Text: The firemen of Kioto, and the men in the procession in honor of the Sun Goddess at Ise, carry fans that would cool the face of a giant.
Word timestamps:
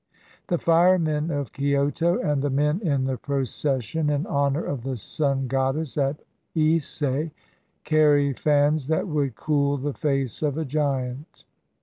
The 0.47 0.57
firemen 0.57 1.29
of 1.29 1.53
Kioto, 1.53 2.17
and 2.17 2.41
the 2.41 2.49
men 2.49 2.79
in 2.81 3.03
the 3.03 3.17
procession 3.17 4.09
in 4.09 4.25
honor 4.25 4.63
of 4.65 4.81
the 4.81 4.97
Sun 4.97 5.45
Goddess 5.47 5.95
at 5.95 6.19
Ise, 6.57 7.03
carry 7.83 8.33
fans 8.33 8.87
that 8.87 9.07
would 9.07 9.35
cool 9.35 9.77
the 9.77 9.93
face 9.93 10.41
of 10.41 10.57
a 10.57 10.65
giant. 10.65 11.45